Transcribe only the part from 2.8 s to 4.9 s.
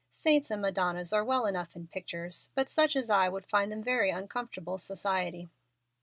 as I would find them very uncomfortable